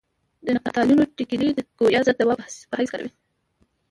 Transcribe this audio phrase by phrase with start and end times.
[0.45, 2.35] د نفتالینو ټېکلې د کویه ضد دوا
[2.69, 3.11] په حیث کاروي.